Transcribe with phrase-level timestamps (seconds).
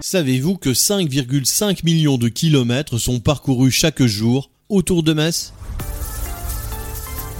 [0.00, 5.52] Savez-vous que 5,5 millions de kilomètres sont parcourus chaque jour autour de Metz?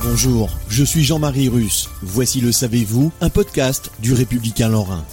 [0.03, 1.89] Bonjour, je suis Jean-Marie Russe.
[2.03, 5.05] Voici le Savez-vous, un podcast du Républicain Lorrain.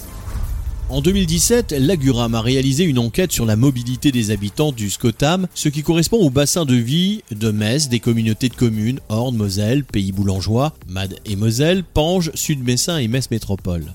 [0.88, 5.68] En 2017, l'Aguram a réalisé une enquête sur la mobilité des habitants du Scotam, ce
[5.68, 10.12] qui correspond au bassin de vie de Metz, des communautés de communes Orne, Moselle, Pays
[10.12, 13.86] Boulangeois, Mad et Moselle, Pange, Sud-Messin et Metz Métropole.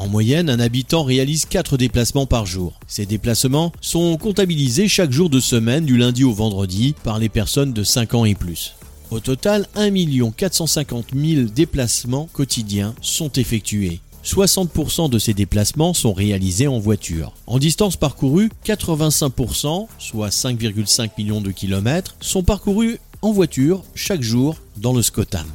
[0.00, 2.80] En moyenne, un habitant réalise 4 déplacements par jour.
[2.86, 7.74] Ces déplacements sont comptabilisés chaque jour de semaine du lundi au vendredi par les personnes
[7.74, 8.76] de 5 ans et plus.
[9.10, 9.90] Au total, 1
[10.30, 14.00] 450 000 déplacements quotidiens sont effectués.
[14.24, 17.34] 60% de ces déplacements sont réalisés en voiture.
[17.46, 24.56] En distance parcourue, 85%, soit 5,5 millions de kilomètres, sont parcourus en voiture chaque jour
[24.78, 25.46] dans le Scotam.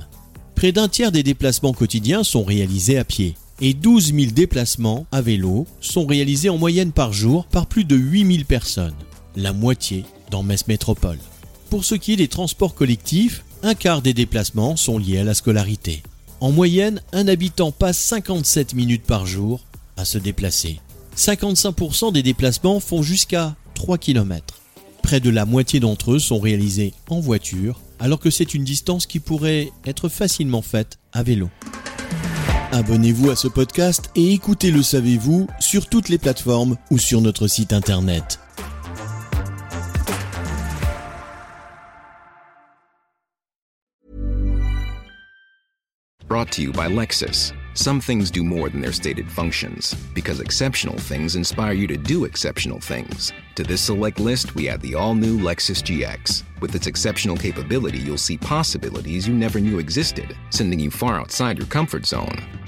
[0.53, 5.22] Près d'un tiers des déplacements quotidiens sont réalisés à pied et 12 000 déplacements à
[5.22, 8.95] vélo sont réalisés en moyenne par jour par plus de 8 000 personnes,
[9.36, 11.20] la moitié dans Metz Métropole.
[11.70, 15.33] Pour ce qui est des transports collectifs, un quart des déplacements sont liés à la
[15.33, 16.03] scolarité.
[16.42, 19.61] En moyenne, un habitant passe 57 minutes par jour
[19.98, 20.80] à se déplacer.
[21.17, 24.61] 55% des déplacements font jusqu'à 3 km.
[25.02, 29.06] Près de la moitié d'entre eux sont réalisés en voiture, alors que c'est une distance
[29.06, 31.50] qui pourrait être facilement faite à vélo.
[32.76, 37.48] Abonnez-vous à ce podcast et écoutez Le Savez-vous sur toutes les plateformes ou sur notre
[37.48, 38.38] site internet.
[46.27, 47.54] Brought to you by Lexus.
[47.76, 52.26] Some things do more than their stated functions, because exceptional things inspire you to do
[52.26, 53.32] exceptional things.
[53.55, 56.44] To this select list, we add the all new Lexus GX.
[56.60, 61.58] With its exceptional capability, you'll see possibilities you never knew existed, sending you far outside
[61.58, 62.55] your comfort zone.